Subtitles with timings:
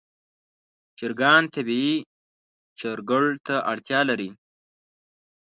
[0.97, 1.95] چرګان طبیعي
[2.79, 4.29] چرګړ ته اړتیا لري.